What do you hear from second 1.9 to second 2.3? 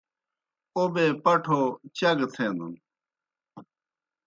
چاء گہ